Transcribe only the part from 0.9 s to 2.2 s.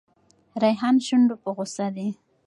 شونډو په غوسه دی.